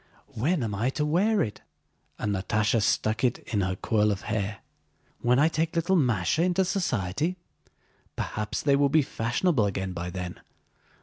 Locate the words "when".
0.33-0.63, 5.19-5.37